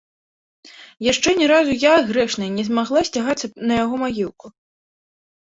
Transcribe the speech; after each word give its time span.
Яшчэ 1.11 1.29
ж 1.35 1.41
ні 1.41 1.49
разу 1.51 1.75
я, 1.83 1.91
грэшная, 2.09 2.47
не 2.57 2.63
змагла 2.71 2.99
сцягацца 3.11 3.47
на 3.73 3.81
яго 3.83 3.95
магілку. 4.07 4.47